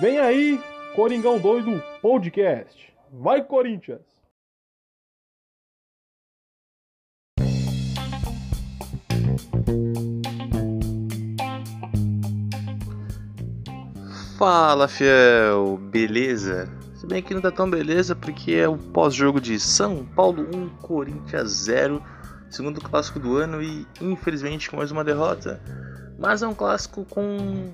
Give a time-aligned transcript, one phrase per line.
[0.00, 0.60] Vem aí,
[0.94, 2.92] Coringão Doido Podcast.
[3.10, 4.02] Vai, Corinthians!
[14.38, 15.78] Fala, fiel!
[15.90, 16.68] Beleza?
[16.94, 20.68] Se bem que não tá tão beleza porque é o pós-jogo de São Paulo 1,
[20.82, 22.02] Corinthians 0,
[22.50, 25.58] segundo clássico do ano e infelizmente com mais uma derrota.
[26.18, 27.70] Mas é um clássico com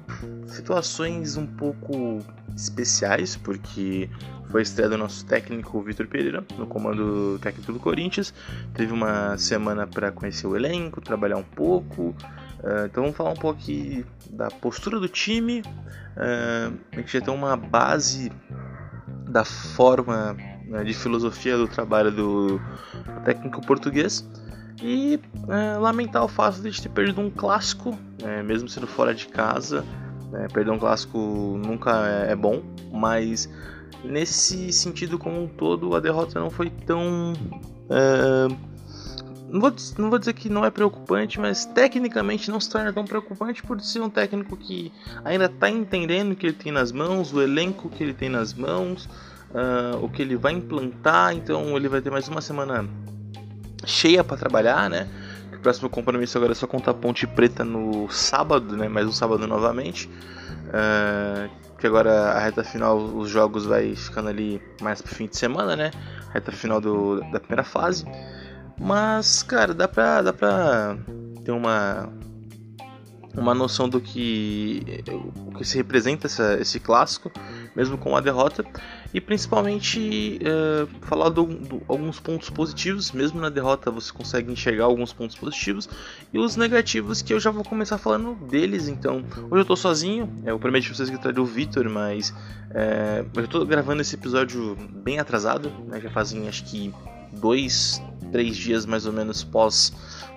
[0.46, 2.18] situações um pouco
[2.56, 4.10] especiais, porque
[4.50, 8.34] foi estreia do nosso técnico Vitor Pereira no comando técnico do Corinthians.
[8.74, 12.14] Teve uma semana para conhecer o elenco, trabalhar um pouco.
[12.62, 15.60] Uh, então vamos falar um pouco aqui da postura do time.
[16.16, 18.30] Uh, a gente já tem uma base
[19.28, 20.36] da forma
[20.66, 22.60] né, de filosofia do trabalho do
[23.24, 24.28] técnico português.
[24.80, 29.26] E é, lamentar o fato de ter perdido um clássico, é, mesmo sendo fora de
[29.26, 29.84] casa.
[30.32, 31.18] É, perder um clássico
[31.62, 33.50] nunca é, é, bom, mas
[34.02, 37.34] nesse sentido como um todo, a derrota não foi tão.
[37.90, 38.48] É,
[39.50, 43.04] não, vou, não vou dizer que não é preocupante, mas tecnicamente não se torna tão
[43.04, 44.90] preocupante por ser um técnico que
[45.22, 48.54] ainda está entendendo o que ele tem nas mãos, o elenco que ele tem nas
[48.54, 49.04] mãos,
[49.50, 51.34] uh, o que ele vai implantar.
[51.34, 52.88] Então ele vai ter mais uma semana
[53.84, 55.08] cheia para trabalhar, né?
[55.54, 58.88] O próximo compromisso agora é só contar Ponte Preta no sábado, né?
[58.88, 60.08] Mais um sábado novamente.
[60.08, 65.36] Uh, que agora a reta final, os jogos vai ficando ali mais pro fim de
[65.36, 65.90] semana, né?
[66.32, 68.04] Reta final do, da primeira fase.
[68.78, 70.96] Mas, cara, dá pra, dá pra
[71.44, 72.08] ter uma,
[73.36, 74.82] uma noção do que,
[75.36, 77.30] o que se representa essa, esse clássico,
[77.74, 78.64] mesmo com a derrota,
[79.14, 81.38] e principalmente uh, falar de
[81.88, 85.88] alguns pontos positivos, mesmo na derrota você consegue enxergar alguns pontos positivos,
[86.32, 88.88] e os negativos que eu já vou começar falando deles.
[88.88, 92.34] Então, hoje eu tô sozinho, eu prometi pra vocês que traria o Victor, mas
[92.70, 96.92] é, eu tô gravando esse episódio bem atrasado, né, já fazem acho que
[97.32, 99.92] dois, três dias mais ou menos pós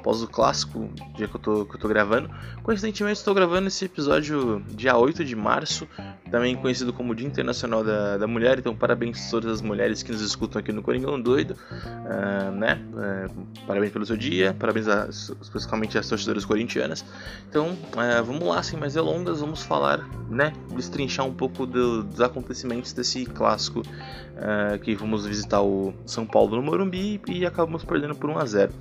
[0.06, 2.30] pós o clássico, dia que eu tô, que eu tô gravando.
[2.62, 5.88] Coincidentemente, estou gravando esse episódio dia 8 de março,
[6.30, 8.60] também conhecido como Dia Internacional da, da Mulher.
[8.60, 12.80] Então, parabéns a todas as mulheres que nos escutam aqui no Coringão Doido, uh, né?
[12.94, 17.04] Uh, parabéns pelo seu dia, parabéns a, especificamente às torcedoras corintianas.
[17.50, 20.54] Então, uh, vamos lá, sem mais delongas, vamos falar, né?
[20.76, 23.82] Destrinchar um pouco do, dos acontecimentos desse clássico
[24.84, 28.74] que vamos visitar o São Paulo no Morumbi e acabamos perdendo por 1 a 0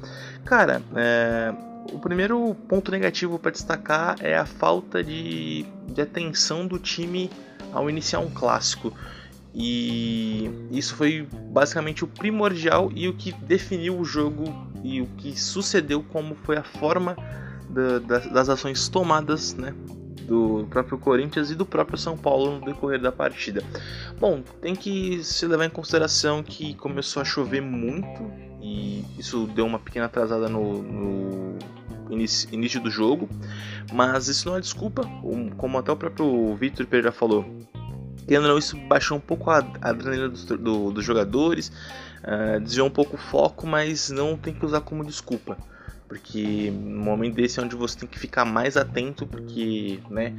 [0.45, 1.55] Cara, é,
[1.93, 7.31] o primeiro ponto negativo para destacar é a falta de, de atenção do time
[7.73, 8.93] ao iniciar um clássico.
[9.55, 14.45] E isso foi basicamente o primordial e o que definiu o jogo
[14.83, 17.17] e o que sucedeu como foi a forma
[17.71, 19.73] da, das, das ações tomadas né,
[20.25, 23.63] do próprio Corinthians e do próprio São Paulo no decorrer da partida.
[24.19, 28.31] Bom, tem que se levar em consideração que começou a chover muito
[28.61, 31.59] e isso deu uma pequena atrasada no, no
[32.11, 33.29] início, do jogo,
[33.93, 35.03] mas isso não é desculpa,
[35.57, 37.45] como até o próprio Victor Pereira falou.
[38.27, 41.71] Querendo não, isso baixou um pouco a adrenalina dos, do, dos jogadores,
[42.23, 45.59] uh, desviou um pouco o foco, mas não tem que usar como desculpa
[46.09, 50.33] porque no momento desse é onde você tem que ficar mais atento, porque né,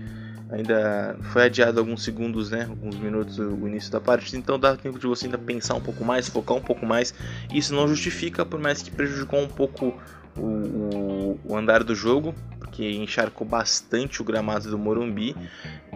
[0.50, 5.00] ainda foi adiado alguns segundos, né, alguns minutos o início da partida, então dá tempo
[5.00, 7.14] de você ainda pensar um pouco mais, focar um pouco mais.
[7.54, 9.94] Isso não justifica, por mais que prejudicou um pouco
[10.38, 15.36] o, o, o andar do jogo, porque encharcou bastante o gramado do Morumbi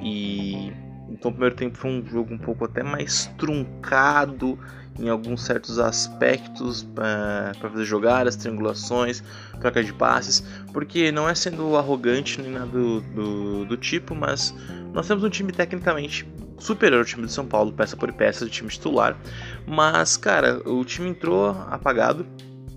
[0.01, 0.71] e
[1.11, 4.57] então o primeiro tempo foi um jogo um pouco até mais truncado
[4.99, 9.23] em alguns certos aspectos eh, para fazer jogadas, triangulações,
[9.59, 10.43] troca de passes,
[10.73, 14.53] porque não é sendo arrogante nem nada do, do, do tipo, mas
[14.93, 16.27] nós temos um time tecnicamente
[16.57, 19.17] superior ao time do São Paulo, peça por peça do time titular,
[19.65, 22.25] mas cara, o time entrou apagado,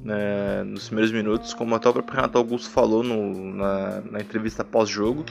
[0.04, 4.64] né, nos primeiros minutos, como até o próprio Renato Augusto falou no, na, na, entrevista
[4.64, 5.24] pós-jogo.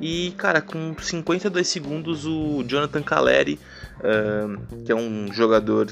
[0.00, 3.58] E, cara, com 52 segundos, o Jonathan Caleri,
[3.98, 5.88] uh, que é um jogador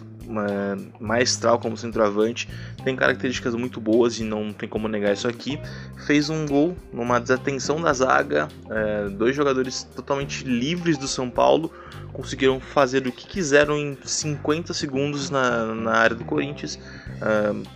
[0.99, 2.49] maestral como centroavante,
[2.85, 5.61] tem características muito boas e não tem como negar isso aqui,
[6.07, 11.71] fez um gol numa desatenção da zaga, uh, dois jogadores totalmente livres do São Paulo
[12.13, 16.79] conseguiram fazer o que quiseram em 50 segundos na, na área do Corinthians.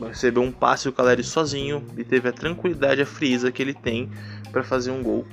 [0.06, 4.11] Recebeu um passe o Caleri sozinho e teve a tranquilidade, a frieza que ele tem
[4.52, 5.25] para fazer um gol.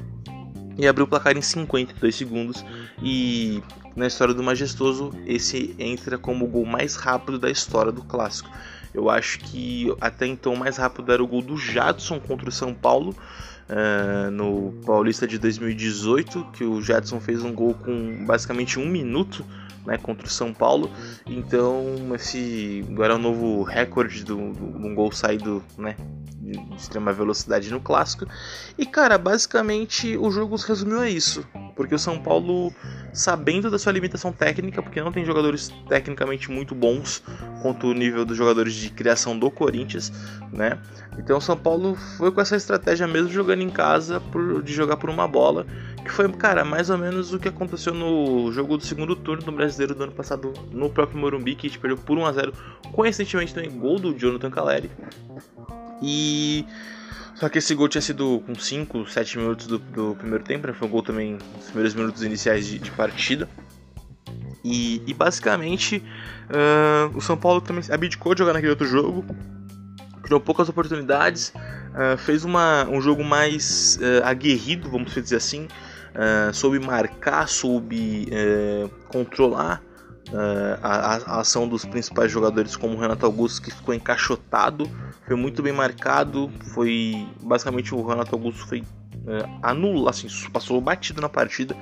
[0.77, 2.65] E abriu o placar em 52 segundos.
[3.01, 3.61] E
[3.95, 8.49] na história do Majestoso, esse entra como o gol mais rápido da história do clássico.
[8.93, 12.51] Eu acho que até então o mais rápido era o gol do Jadson contra o
[12.51, 13.15] São Paulo.
[13.69, 19.45] uh, no Paulista de 2018, que o Jadson fez um gol com basicamente um minuto
[19.85, 20.89] né, contra o São Paulo.
[21.25, 25.95] Então, esse agora é o novo recorde de um gol saído né,
[26.43, 28.25] de extrema velocidade no clássico.
[28.77, 31.45] E cara, basicamente o jogo se resumiu a isso.
[31.75, 32.71] Porque o São Paulo,
[33.13, 37.23] sabendo da sua limitação técnica, porque não tem jogadores tecnicamente muito bons
[37.61, 40.11] quanto o nível dos jogadores de criação do Corinthians,
[40.51, 40.77] né?
[41.17, 44.97] Então o São Paulo foi com essa estratégia mesmo jogando em casa por, de jogar
[44.97, 45.65] por uma bola,
[46.03, 49.51] que foi, cara, mais ou menos o que aconteceu no jogo do segundo turno do
[49.51, 52.53] Brasileiro do ano passado no próprio Morumbi, que a gente perdeu por 1 a 0
[52.91, 54.91] coincidentemente também gol do Jonathan Caleri.
[56.01, 56.65] E.
[57.35, 60.73] Só que esse gol tinha sido com 5, 7 minutos do, do, primeiro tempo, né?
[60.73, 63.49] Foi um gol também nos primeiros minutos iniciais de, de partida.
[64.63, 66.01] E, e basicamente
[66.49, 69.25] uh, o São Paulo também abdicou de jogar naquele outro jogo,
[70.21, 75.67] criou poucas oportunidades, uh, fez uma, um jogo mais uh, aguerrido, vamos dizer assim,
[76.53, 78.27] soube marcar, soube
[79.07, 79.81] controlar
[80.29, 84.89] Uh, a, a, ação dos principais jogadores, como o Renato Augusto, que ficou encaixotado,
[85.27, 86.49] foi muito bem marcado.
[86.73, 88.83] Foi basicamente o Renato Augusto foi
[89.15, 91.75] uh, anulado, assim, passou batido na partida.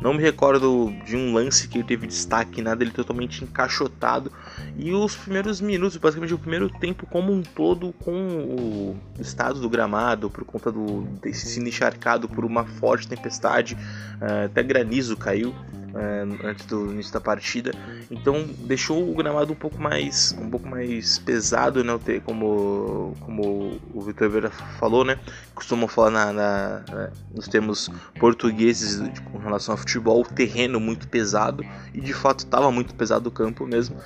[0.00, 4.32] Não me recordo de um lance que ele teve destaque, nada, ele totalmente encaixotado.
[4.76, 9.68] E os primeiros minutos, basicamente o primeiro tempo como um todo, com o estado do
[9.68, 15.54] gramado, por conta do desse sino encharcado por uma forte tempestade, uh, até granizo caiu
[15.98, 17.72] é, antes do início da partida.
[18.10, 21.98] Então deixou o gramado um pouco mais, um pouco mais pesado, né?
[22.24, 25.18] Como, como o Vitor Vera falou, né?
[25.54, 27.90] Costumam falar na, na, nos termos
[28.20, 29.02] portugueses
[29.32, 33.66] com relação a futebol, terreno muito pesado e de fato estava muito pesado o campo
[33.66, 33.96] mesmo.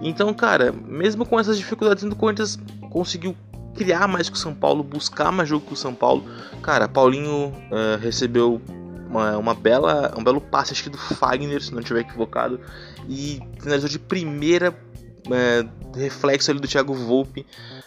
[0.00, 2.58] Então, cara, mesmo com essas dificuldades, o Corinthians
[2.90, 3.36] conseguiu
[3.74, 6.24] criar mais que o São Paulo, buscar mais jogo que o São Paulo.
[6.62, 8.60] Cara, Paulinho uh, recebeu
[9.10, 12.60] uma, uma bela, um belo passe, acho que do Fagner, se não estiver equivocado,
[13.08, 14.74] e finalizou de primeira
[15.30, 15.66] é,
[15.98, 17.44] reflexo ali do Thiago Volpe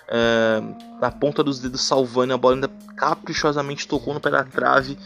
[0.07, 0.61] é,
[0.99, 4.97] na ponta dos dedos salvando a bola ainda caprichosamente tocou no pé da trave.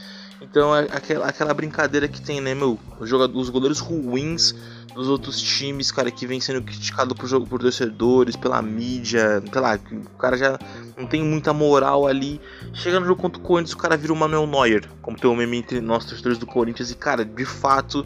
[0.42, 4.54] Então é aquela, aquela brincadeira que tem né meu os, jogadores, os goleiros ruins
[4.98, 9.62] dos outros times, cara, que vem sendo criticado por jogo por torcedores, pela mídia, sei
[9.62, 10.60] lá, o cara já
[10.98, 12.42] não tem muita moral ali.
[12.74, 15.36] Chega no jogo contra o Corinthians, o cara vira o Manuel Neuer, como tem um
[15.36, 18.06] meme entre nós torcedores do Corinthians, e cara, de fato.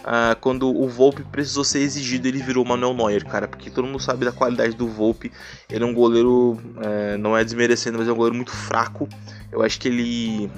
[0.00, 3.86] Uh, quando o Volpe precisou ser exigido, ele virou o Manuel Neuer, cara, porque todo
[3.86, 5.32] mundo sabe da qualidade do Volpe.
[5.70, 9.08] Ele é um goleiro, uh, não é desmerecendo, mas é um goleiro muito fraco.
[9.50, 10.50] Eu acho que ele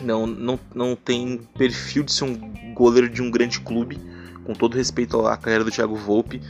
[0.00, 3.98] não, não, não tem perfil de ser um goleiro de um grande clube
[4.44, 6.40] com todo respeito à carreira do Thiago Volpe,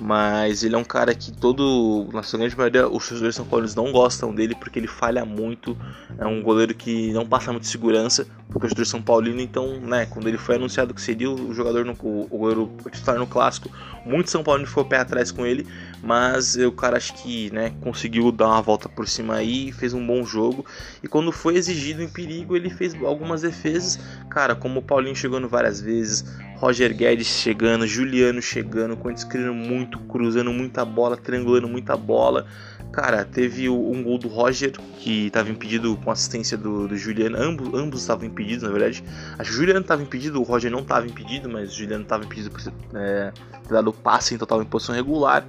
[0.00, 3.74] mas ele é um cara que todo, na sua grande maioria, os torcedores são paulinos
[3.74, 5.76] não gostam dele porque ele falha muito,
[6.18, 10.28] é um goleiro que não passa muito segurança pro torcedor São Paulino, então, né, quando
[10.28, 13.70] ele foi anunciado que seria o jogador no o, goleiro titular no clássico,
[14.04, 15.66] muito São Paulino ficou pé atrás com ele,
[16.02, 20.04] mas o cara acho que, né, conseguiu dar uma volta por cima aí, fez um
[20.04, 20.66] bom jogo,
[21.02, 23.98] e quando foi exigido em perigo, ele fez algumas defesas,
[24.28, 26.24] cara, como o Paulinho chegando várias vezes,
[26.62, 32.46] Roger Guedes chegando, Juliano chegando, Corinthians criando muito, cruzando muita bola, triangulando muita bola.
[32.92, 34.70] Cara, teve um gol do Roger
[35.00, 37.36] que estava impedido com assistência do, do Juliano.
[37.36, 39.02] Ambos, ambos estavam impedidos, na verdade.
[39.36, 42.24] Acho que o Juliano estava impedido, o Roger não estava impedido, mas o Juliano estava
[42.24, 42.60] impedido por
[42.94, 43.32] é,
[43.66, 45.44] ter dado passe em total em posição regular.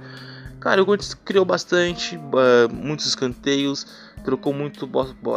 [0.58, 2.18] Cara, o Corinthians criou bastante,
[2.72, 3.86] muitos escanteios
[4.24, 4.88] trocou muito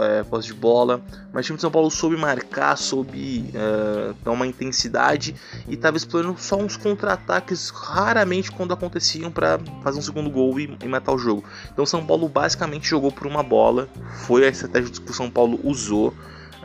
[0.02, 1.02] é, posse de bola,
[1.34, 5.36] mas o time de São Paulo soube marcar, soube uh, dar uma intensidade
[5.68, 10.78] e estava explorando só uns contra-ataques raramente quando aconteciam para fazer um segundo gol e,
[10.82, 11.44] e, matar o jogo.
[11.72, 13.90] Então São Paulo basicamente jogou por uma bola,
[14.26, 16.14] foi a estratégia que o São Paulo usou.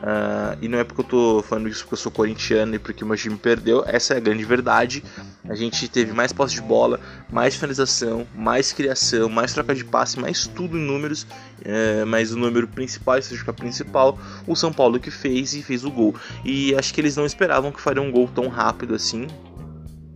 [0.03, 3.05] Uh, e não é porque eu tô falando isso porque eu sou corintiano e porque
[3.05, 5.05] o meu time perdeu, essa é a grande verdade.
[5.49, 6.99] A gente teve mais posse de bola,
[7.31, 11.23] mais finalização, mais criação, mais troca de passe, mais tudo em números.
[11.23, 15.85] Uh, mas o número principal, esse jogo principal, o São Paulo que fez e fez
[15.85, 16.17] o gol.
[16.45, 19.29] E acho que eles não esperavam que faria um gol tão rápido assim.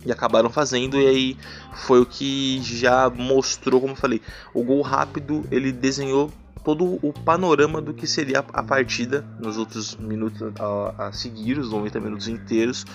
[0.05, 1.37] E acabaram fazendo, e aí
[1.85, 4.21] foi o que já mostrou, como eu falei,
[4.53, 6.31] o gol rápido ele desenhou
[6.67, 11.71] todo o panorama do que seria a partida nos outros minutos a, a seguir, os
[11.71, 12.85] 90 minutos inteiros.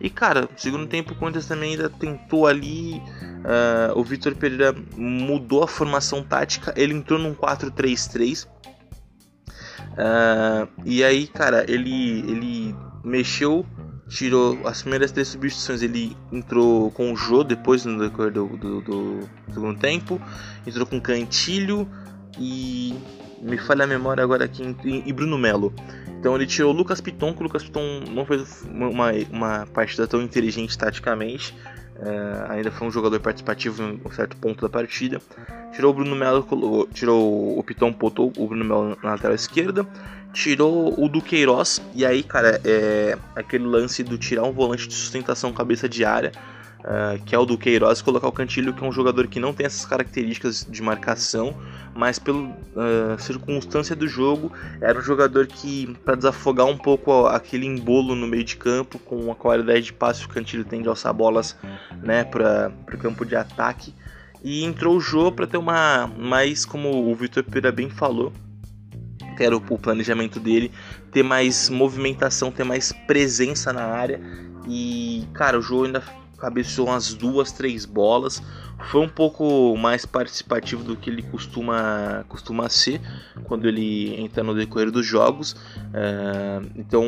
[0.00, 2.96] E cara, no segundo tempo o Corinthians também ainda tentou ali.
[2.96, 8.46] Uh, o Vitor Pereira mudou a formação tática, ele entrou num 4-3-3.
[8.46, 8.48] Uh,
[9.96, 13.64] ah, e aí, cara, ele, ele mexeu
[14.08, 15.82] tirou as primeiras três substituições.
[15.82, 20.20] Ele entrou com o Jô depois no decorrer do, do, do, segundo tempo,
[20.66, 21.88] entrou com Cantilho
[22.36, 22.92] e
[23.40, 25.72] me falha a memória agora aqui, e Bruno Melo.
[26.18, 30.06] Então ele tirou o Lucas Piton, que o Lucas Piton não fez uma, uma partida
[30.06, 31.56] tão inteligente taticamente.
[31.96, 35.20] Uh, ainda foi um jogador participativo em um certo ponto da partida.
[35.72, 39.86] Tirou o Bruno Melo, tirou o Piton, botou o Bruno Melo na lateral esquerda.
[40.32, 41.80] Tirou o Duqueiroz.
[41.94, 46.32] E aí, cara, é aquele lance do tirar um volante de sustentação cabeça de área
[46.80, 49.52] uh, que é o do Queiroz, colocar o Cantilho, que é um jogador que não
[49.52, 51.54] tem essas características de marcação,
[51.94, 57.66] mas pela uh, circunstância do jogo, era um jogador que, para desafogar um pouco aquele
[57.66, 60.88] embolo no meio de campo, com a qualidade de passe que o Cantilho tem de
[60.88, 61.56] alçar bolas
[62.02, 63.94] né, para o campo de ataque.
[64.42, 68.32] E entrou o jogo para ter uma mais, como o Vitor Pereira bem falou,
[69.36, 70.70] que era o planejamento dele,
[71.12, 74.20] ter mais movimentação, ter mais presença na área.
[74.66, 76.02] E, cara, o jogo ainda
[76.40, 78.42] cabeceou umas duas, três bolas.
[78.90, 83.00] Foi um pouco mais participativo do que ele costuma, costuma ser
[83.44, 85.54] quando ele entra no decorrer dos jogos.
[85.92, 87.04] É, então,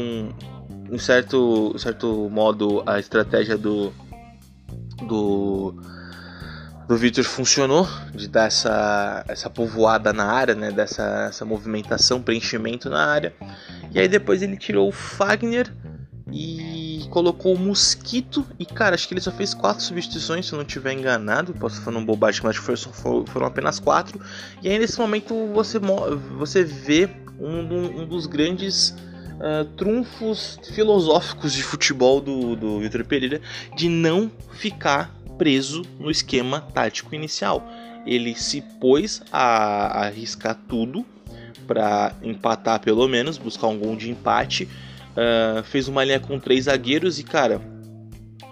[0.91, 3.93] em certo, certo modo, a estratégia do,
[5.09, 5.75] do,
[6.87, 12.91] do Victor funcionou de dar essa, essa povoada na área, né, dessa essa movimentação, preenchimento
[12.91, 13.35] na área.
[13.93, 15.73] E aí depois ele tirou o Fagner
[16.31, 16.72] e
[17.09, 18.45] colocou o Mosquito.
[18.59, 21.53] E cara, acho que ele só fez quatro substituições, se eu não estiver enganado.
[21.55, 24.21] Posso estar falando bobagem, mas foram, foram apenas quatro.
[24.63, 31.63] E aí nesse momento você, você vê um, um dos grandes uh, trunfos filosóficos de
[31.63, 33.41] futebol do, do Vitor Pereira
[33.77, 37.67] de não ficar preso no esquema tático inicial.
[38.07, 41.05] Ele se pôs a, a arriscar tudo
[41.67, 44.69] para empatar pelo menos, buscar um gol de empate
[45.13, 47.61] Uh, fez uma linha com três zagueiros e, cara,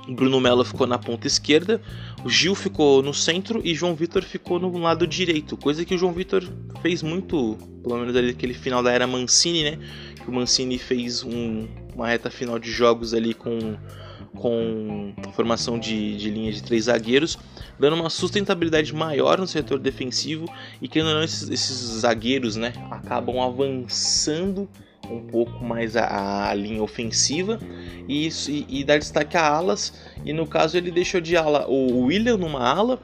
[0.08, 1.80] Bruno Melo ficou na ponta esquerda,
[2.24, 5.56] o Gil ficou no centro e João Vitor ficou no lado direito.
[5.56, 6.42] Coisa que o João Vitor
[6.82, 9.78] fez muito, pelo menos ali naquele final da era Mancini, né?
[10.16, 13.76] Que o Mancini fez um, uma reta final de jogos ali com,
[14.36, 17.38] com formação de, de linha de três zagueiros,
[17.78, 20.46] dando uma sustentabilidade maior no setor defensivo
[20.82, 22.72] e que não esses, esses zagueiros, né?
[22.90, 24.68] Acabam avançando
[25.10, 27.58] um pouco mais a, a linha ofensiva
[28.08, 29.92] e, e, e, dar destaque a alas.
[30.24, 32.98] E no caso ele deixou de ala o William numa ala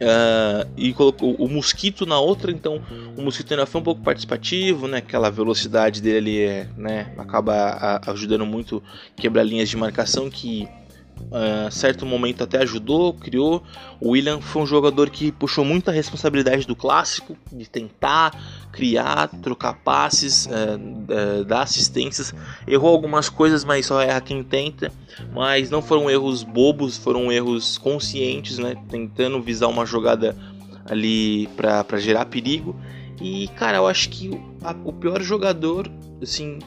[0.00, 2.50] uh, e colocou o Mosquito na outra.
[2.50, 2.82] Então
[3.16, 4.98] o Mosquito ainda foi um pouco participativo, né?
[4.98, 7.12] Aquela velocidade dele ali é, né?
[7.18, 8.82] acaba a, ajudando muito
[9.16, 10.68] quebrar linhas de marcação que
[11.26, 13.62] Uh, certo momento até ajudou, criou.
[14.00, 18.32] O William foi um jogador que puxou muita responsabilidade do clássico, de tentar
[18.70, 22.32] criar, trocar passes, uh, uh, dar assistências.
[22.66, 24.92] Errou algumas coisas, mas só erra quem tenta.
[25.32, 28.76] Mas não foram erros bobos, foram erros conscientes, né?
[28.88, 30.36] Tentando visar uma jogada
[30.84, 32.76] ali para gerar perigo.
[33.20, 34.30] E cara, eu acho que
[34.62, 35.90] a, o pior jogador,
[36.22, 36.58] assim,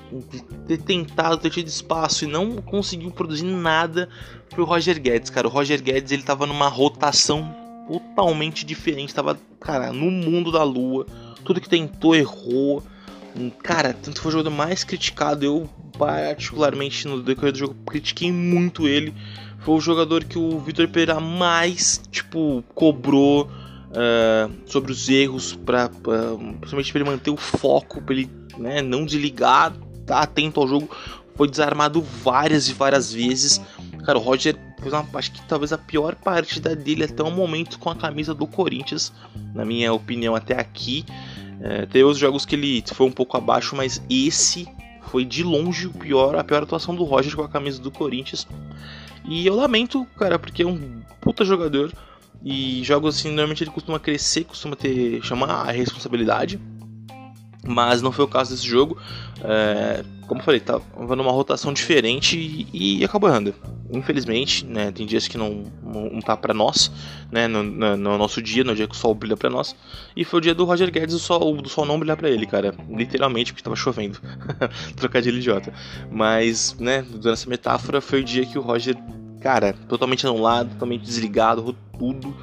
[0.68, 4.10] ter tentado, ter tido espaço e não conseguiu produzir nada
[4.53, 5.48] foi o Roger Guedes, cara.
[5.48, 7.56] O Roger Guedes ele tava numa rotação
[7.88, 11.06] totalmente diferente, tava, cara, no mundo da lua.
[11.44, 12.84] Tudo que tentou errou.
[13.63, 15.46] Cara, tanto foi o jogador mais criticado.
[15.46, 19.13] Eu, particularmente, no decorrer do jogo, critiquei muito ele.
[19.60, 23.50] Foi o jogador que o Vitor Pereira mais, tipo, cobrou
[23.89, 28.81] uh, sobre os erros, pra, pra, principalmente para ele manter o foco, para ele né,
[28.81, 29.74] não desligar,
[30.05, 30.89] tá atento ao jogo.
[31.36, 33.62] Foi desarmado várias e várias vezes.
[34.05, 37.79] Cara, o Roger fez uma, acho que talvez a pior partida dele até o momento
[37.79, 39.13] com a camisa do Corinthians,
[39.53, 41.05] na minha opinião, até aqui.
[41.62, 44.67] É, teve os jogos que ele foi um pouco abaixo, mas esse
[45.10, 48.48] foi de longe o pior, a pior atuação do Roger com a camisa do Corinthians.
[49.25, 51.91] E eu lamento, cara, porque é um puta jogador.
[52.43, 56.60] E jogos assim, normalmente ele costuma crescer, costuma ter chamar a responsabilidade.
[57.67, 58.98] Mas não foi o caso desse jogo.
[59.43, 63.53] É, como eu falei, tava numa rotação diferente e, e, acabou errando.
[63.91, 66.91] Infelizmente, né, tem dias que não, não tá para nós,
[67.31, 69.75] né, no, no, no, nosso dia, no dia que o sol brilha para nós.
[70.15, 72.46] E foi o dia do Roger Guedes do sol, do sol não brilhar para ele,
[72.46, 72.74] cara.
[72.89, 74.19] Literalmente, porque tava chovendo.
[74.96, 75.74] Trocadilho idiota.
[76.10, 78.96] Mas, né, dando essa metáfora, foi o dia que o Roger
[79.39, 82.34] cara, totalmente anulado, totalmente desligado, tudo.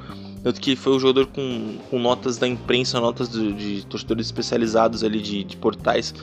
[0.43, 5.03] Tanto que foi o jogador com, com notas da imprensa, notas de, de torcedores especializados
[5.03, 6.13] ali de, de, portais,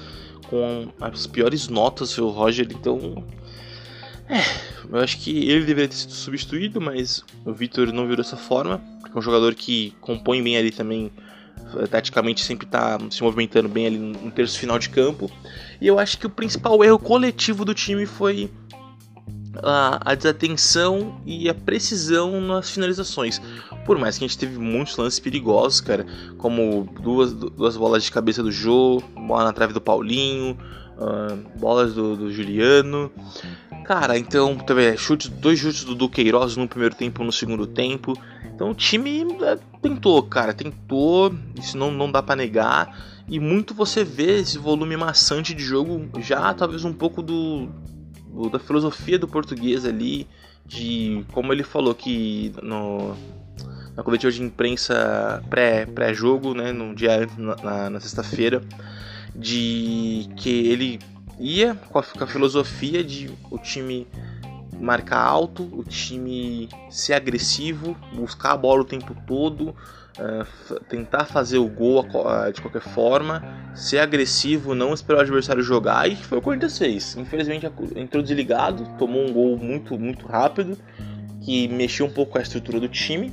[0.49, 2.69] com as piores notas, o Roger.
[2.71, 3.23] Então,
[4.29, 4.41] é,
[4.91, 8.81] eu acho que ele deveria ter sido substituído, mas o Vitor não virou dessa forma.
[9.00, 11.12] Porque é um jogador que compõe bem ali também,
[11.76, 15.31] eh, taticamente sempre está se movimentando bem ali no terço final de campo.
[15.81, 18.50] E eu acho que o principal erro coletivo do time foi
[19.62, 23.40] a, a, desatenção e a precisão nas finalizações.
[23.84, 26.06] Por mais que a gente teve muitos lances perigosos, cara,
[26.38, 30.56] como duas, duas bolas de cabeça do Jô, bola na trave do Paulinho,
[30.99, 33.11] uh, bolas do, do, Juliano.
[33.84, 38.18] Cara, então teve chutes, dois chutes do Duqueiroz no primeiro tempo no segundo tempo.
[38.54, 43.14] Então o time é, tentou, cara, tentou, isso não, não dá para negar.
[43.28, 47.68] E muito você vê esse volume maçante de jogo, já talvez um pouco do
[48.50, 50.26] da filosofia do português ali,
[50.67, 53.14] de como ele falou que no,
[53.97, 58.62] na coletiva de imprensa pré-jogo, pré né, no dia na, na, na sexta-feira,
[59.35, 60.99] de que ele
[61.38, 64.07] ia com a, com a, filosofia de o time
[64.81, 69.75] marcar alto, o time ser agressivo, buscar a bola o tempo todo,
[70.18, 73.42] uh, tentar fazer o gol uh, de qualquer forma,
[73.75, 77.16] ser agressivo, não esperar o adversário jogar, e foi o Corinthians fez.
[77.16, 77.66] Infelizmente
[77.97, 80.76] entrou desligado, tomou um gol muito, muito rápido,
[81.42, 83.33] que mexeu um pouco com a estrutura do time,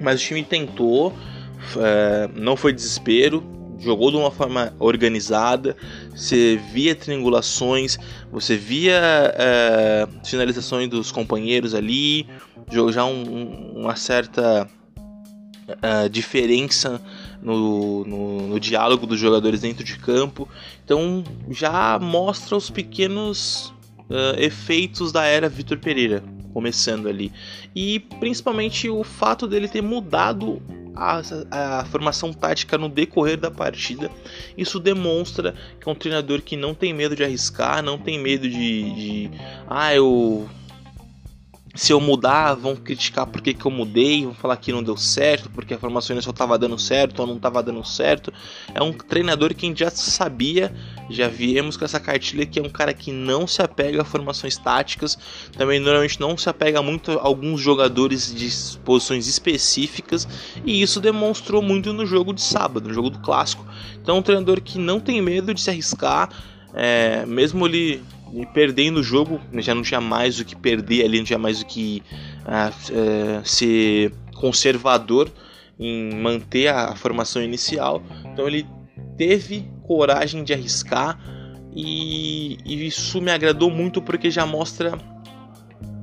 [0.00, 3.42] mas o time tentou, uh, não foi desespero,
[3.78, 5.76] jogou de uma forma organizada,
[6.14, 7.98] você via triangulações,
[8.30, 9.02] você via
[10.24, 12.28] finalizações dos companheiros ali,
[12.92, 14.68] já um, uma certa
[15.80, 17.00] é, diferença
[17.40, 20.48] no, no, no, diálogo dos jogadores dentro de campo.
[20.84, 23.72] Então já mostra os pequenos
[24.10, 27.32] é, efeitos da era Vitor Pereira começando ali.
[27.74, 30.60] E principalmente o fato dele ter mudado
[30.94, 34.10] a, a, formação tática no decorrer da partida.
[34.56, 38.48] Isso demonstra que é um treinador que não tem medo de arriscar, não tem medo
[38.48, 39.30] de, de
[39.68, 40.48] ah, eu
[41.74, 45.48] se eu mudar, vão criticar porque que eu mudei, vão falar que não deu certo,
[45.50, 48.32] porque a formação só estava dando certo ou não estava dando certo.
[48.74, 50.72] É um treinador que já sabia,
[51.08, 54.58] já viemos com essa cartilha que é um cara que não se apega a formações
[54.58, 55.16] táticas,
[55.56, 58.50] também normalmente não se apega muito a alguns jogadores de
[58.80, 60.28] posições específicas,
[60.66, 63.66] e isso demonstrou muito no jogo de sábado, no jogo do clássico.
[64.00, 66.28] Então, é um treinador que não tem medo de se arriscar,
[66.74, 68.02] é, mesmo ele
[68.32, 71.60] e perdendo o jogo, já não tinha mais o que perder ali, não tinha mais
[71.60, 72.02] o que
[72.46, 75.30] uh, ser conservador
[75.78, 78.02] em manter a, a formação inicial.
[78.24, 78.66] Então ele
[79.18, 81.18] teve coragem de arriscar
[81.74, 84.98] e, e, isso me agradou muito porque já mostra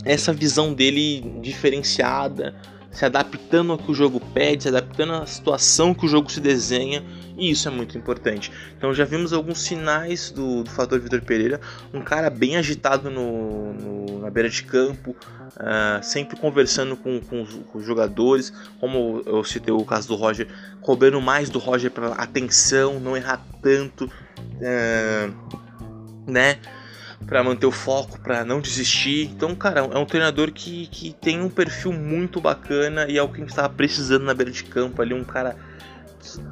[0.06, 2.56] essa visão dele diferenciada,
[2.92, 6.40] se adaptando ao que o jogo pede, se adaptando à situação que o jogo se
[6.40, 7.04] desenha
[7.40, 8.52] e isso é muito importante.
[8.78, 11.60] Então já vimos alguns sinais do, do fator Vitor Pereira,
[11.94, 15.16] um cara bem agitado no, no na beira de campo,
[15.56, 20.16] uh, sempre conversando com, com, os, com, os, jogadores, como eu citei o caso do
[20.16, 20.48] Roger,
[20.82, 25.34] cobrando mais do Roger para atenção, não errar tanto, uh,
[26.28, 26.60] né?
[27.26, 29.26] para manter o foco, para não desistir.
[29.26, 33.28] Então, cara, é um treinador que, que tem um perfil muito bacana e é o
[33.28, 35.56] que a gente estava precisando na beira de campo ali, um cara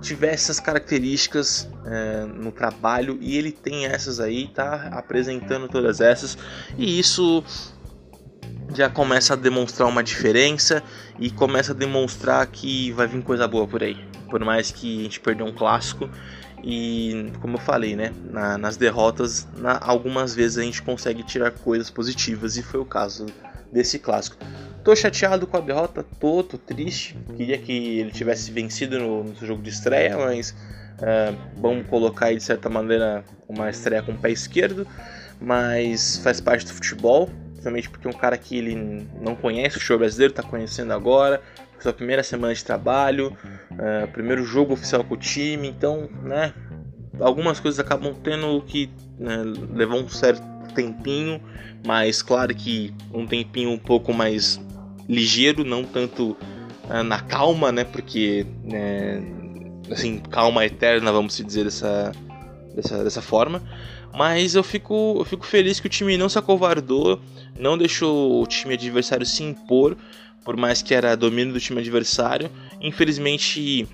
[0.02, 6.38] tivesse essas características é, no trabalho e ele tem essas aí, tá apresentando todas essas
[6.78, 7.44] e isso
[8.74, 10.84] já começa a demonstrar uma diferença
[11.20, 13.98] e começa a demonstrar que vai vir coisa boa por aí.
[14.30, 16.10] Por mais que a gente perdeu um clássico
[16.64, 21.52] e, como eu falei, né, na, nas derrotas, na, algumas vezes a gente consegue tirar
[21.52, 23.26] coisas positivas e foi o caso
[23.72, 24.38] desse clássico.
[24.88, 27.14] Tô chateado com a derrota, tô, tô triste.
[27.36, 32.38] Queria que ele tivesse vencido no, no jogo de estreia, mas uh, vamos colocar aí
[32.38, 34.88] de certa maneira uma estreia com o pé esquerdo.
[35.42, 39.82] Mas faz parte do futebol, principalmente porque é um cara que ele não conhece o
[39.82, 41.42] show brasileiro, tá conhecendo agora,
[41.82, 43.38] sua primeira semana de trabalho,
[43.74, 46.54] uh, primeiro jogo oficial com o time, então, né,
[47.20, 50.42] algumas coisas acabam tendo que né, levar um certo
[50.74, 51.42] tempinho,
[51.86, 54.66] mas claro que um tempinho um pouco mais
[55.08, 56.38] ligeiro, não tanto
[56.90, 57.84] uh, na calma, né?
[57.84, 59.22] Porque, né,
[59.92, 62.12] assim, calma eterna, vamos dizer dessa,
[62.76, 63.62] dessa, dessa forma.
[64.14, 67.22] Mas eu fico, eu fico feliz que o time não se acovardou,
[67.60, 69.96] não deixou o time adversário se impor,
[70.44, 72.50] por mais que era domínio do time adversário.
[72.82, 73.88] Infelizmente,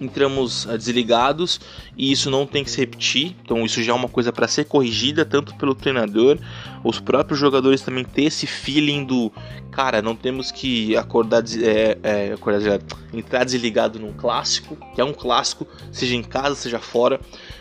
[0.00, 1.60] entramos ah, desligados
[1.96, 3.36] e isso não tem que se repetir.
[3.42, 6.38] Então isso já é uma coisa para ser corrigida tanto pelo treinador,
[6.84, 9.32] os próprios jogadores também ter esse feeling do
[9.70, 12.80] cara, não temos que acordar, é, é, acordar
[13.12, 17.20] entrar desligado num clássico, que é um clássico, seja em casa, seja fora.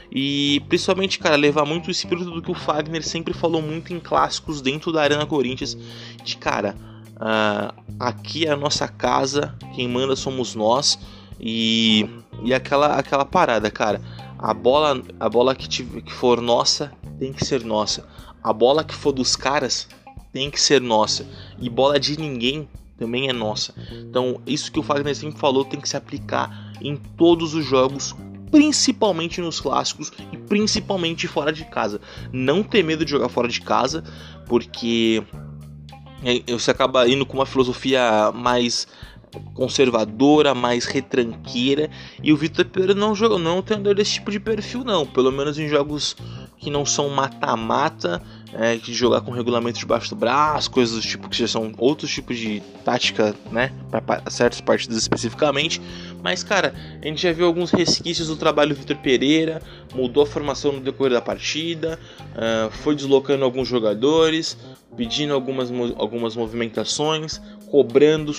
[0.10, 4.00] E principalmente, cara, levar muito o espírito do que o Fagner sempre falou muito em
[4.00, 5.78] clássicos dentro da Arena Corinthians,
[6.24, 6.74] de cara,
[7.15, 10.98] uh, aqui é a nossa casa, quem manda somos nós.
[11.39, 12.08] E,
[12.43, 14.02] e aquela, aquela parada, cara.
[14.38, 18.06] A bola, a bola que, que for nossa tem que ser nossa.
[18.43, 19.88] A bola que for dos caras
[20.32, 21.26] tem que ser nossa.
[21.60, 22.67] E bola de ninguém
[22.98, 23.74] também é nossa.
[23.91, 28.15] Então, isso que o Fagner sempre falou tem que se aplicar em todos os jogos,
[28.52, 32.00] principalmente nos clássicos e principalmente fora de casa.
[32.32, 34.04] Não ter medo de jogar fora de casa,
[34.45, 35.24] porque
[36.24, 38.88] é, você acaba indo com uma filosofia mais
[39.54, 41.89] conservadora, mais retranqueira.
[42.21, 45.06] E o Vitor Pereira não joga, não é um treinador desse tipo de perfil, não.
[45.06, 46.15] Pelo menos em jogos
[46.58, 48.21] que não são mata-mata,
[48.58, 52.10] é, de jogar com regulamento debaixo do braço, coisas do tipo que já são outros
[52.10, 55.82] tipos de tática, né, para certas partidas especificamente.
[56.24, 59.62] Mas, cara, a gente já viu alguns resquícios do trabalho do Vitor Pereira,
[59.93, 62.00] mudou a formação no decorrer da partida,
[62.32, 64.58] uh, foi deslocando alguns jogadores,
[64.95, 67.41] pedindo algumas, algumas movimentações,
[67.76, 68.34] cobrando,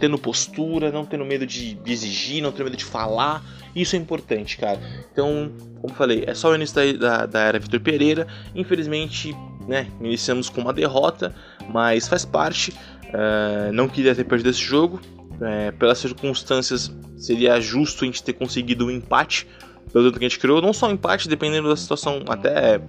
[0.00, 3.44] tendo postura, não tendo medo de exigir, não tendo medo de falar.
[3.76, 4.80] Isso é importante, cara.
[5.12, 8.26] Então, como falei, é só o início da, da, da era Vitor Pereira.
[8.54, 9.36] Infelizmente,
[9.68, 11.34] né, iniciamos com uma derrota,
[11.68, 12.70] mas faz parte.
[12.70, 14.98] Uh, não queria ter perdido esse jogo.
[15.34, 19.46] Uh, pelas circunstâncias, seria justo a gente ter conseguido um empate.
[19.92, 22.80] Pelo tanto que a gente criou, não só um empate, dependendo da situação, até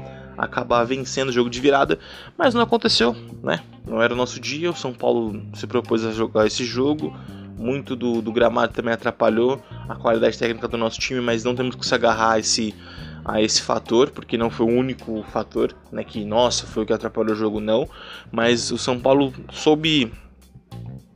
[0.45, 1.99] acabar vencendo o jogo de virada,
[2.38, 3.62] mas não aconteceu, né?
[3.86, 7.15] Não era o nosso dia, o São Paulo se propôs a jogar esse jogo,
[7.58, 11.75] muito do, do gramado também atrapalhou a qualidade técnica do nosso time, mas não temos
[11.75, 12.73] que se agarrar a esse,
[13.25, 16.04] a esse fator, porque não foi o único fator, né?
[16.04, 17.88] Que, nossa, foi o que atrapalhou o jogo, não,
[18.32, 20.12] mas o São Paulo soube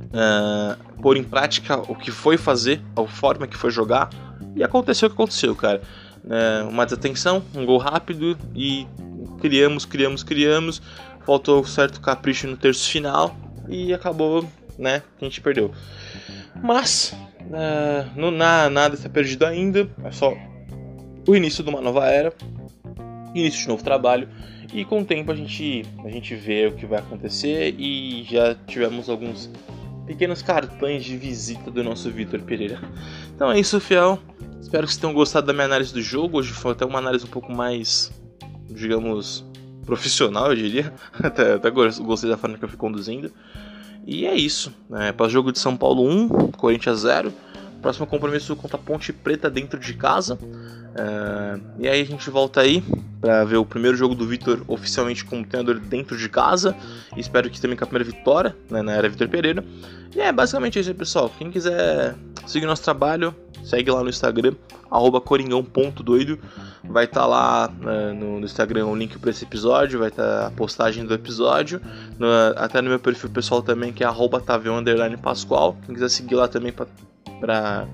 [0.09, 4.09] uh, pôr em prática o que foi fazer, a forma que foi jogar,
[4.55, 5.81] e aconteceu o que aconteceu, cara.
[6.23, 8.87] Uh, uma desatenção, um gol rápido e
[9.43, 10.81] criamos, criamos, criamos.
[11.25, 13.35] Faltou certo capricho no terço final
[13.67, 14.47] e acabou,
[14.79, 15.03] né?
[15.21, 15.71] A gente perdeu.
[16.63, 19.89] Mas uh, não, na, nada está perdido ainda.
[20.05, 20.33] É só
[21.27, 22.33] o início de uma nova era,
[23.35, 24.29] início de novo trabalho.
[24.73, 28.55] E com o tempo a gente, a gente vê o que vai acontecer e já
[28.65, 29.49] tivemos alguns
[30.07, 32.79] pequenos cartões de visita do nosso Vitor Pereira.
[33.35, 34.19] Então é isso, fiel.
[34.61, 36.39] Espero que vocês tenham gostado da minha análise do jogo.
[36.39, 38.11] Hoje foi até uma análise um pouco mais
[38.73, 39.45] digamos,
[39.85, 40.93] profissional, eu diria.
[41.21, 43.31] até, até gostei da forma que eu fui conduzindo.
[44.05, 44.73] E é isso.
[44.89, 45.11] Né?
[45.11, 47.31] Para o jogo de São Paulo 1, Corinthians 0.
[47.83, 50.35] Próximo compromisso contra Ponte Preta dentro de casa.
[50.35, 52.81] Uh, e aí a gente volta aí
[53.19, 56.73] para ver o primeiro jogo do Vitor oficialmente como treinador dentro de casa.
[57.17, 59.65] Espero que também com a primeira vitória né, na era Vitor Pereira.
[60.15, 61.29] E é basicamente isso aí, pessoal.
[61.37, 62.15] Quem quiser
[62.47, 64.53] seguir nosso trabalho, segue lá no Instagram,
[65.25, 66.39] coringão.doido.
[66.85, 70.23] Vai estar tá lá uh, no, no, Instagram o link para esse episódio, vai estar
[70.23, 71.81] tá a postagem do episódio.
[72.17, 74.41] No, até no meu perfil pessoal também, que é arroba
[75.21, 75.75] Pascoal.
[75.85, 76.87] Quem quiser seguir lá também para
[77.39, 77.87] para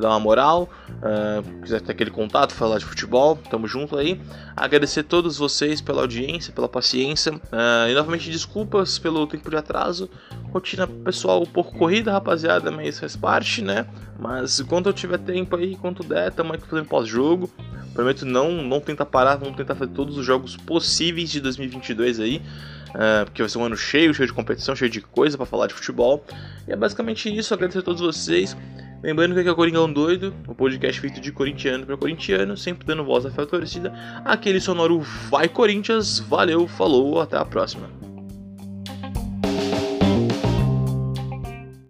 [0.00, 4.20] dar uma moral, uh, quiser ter aquele contato, falar de futebol, tamo junto aí.
[4.56, 9.56] Agradecer a todos vocês pela audiência, pela paciência uh, e novamente desculpas pelo tempo de
[9.56, 10.10] atraso.
[10.52, 13.86] Rotina pessoal um pouco corrida, rapaziada, mas faz parte, né?
[14.18, 17.50] Mas enquanto eu tiver tempo aí, enquanto der, tamo aqui fazendo pós-jogo.
[17.92, 22.42] Prometo não, não tentar parar, vamos tentar fazer todos os jogos possíveis de 2022 aí.
[22.90, 25.66] Uh, porque vai ser um ano cheio, cheio de competição, cheio de coisa para falar
[25.66, 26.24] de futebol.
[26.66, 27.52] E é basicamente isso.
[27.52, 28.56] Agradecer a todos vocês.
[29.04, 32.86] Lembrando que aqui é o Coringão Doido, o podcast feito de corintiano para corintiano, sempre
[32.86, 33.92] dando voz à fé torcida.
[34.24, 37.86] Aquele sonoro Vai Corinthians, valeu, falou, até a próxima.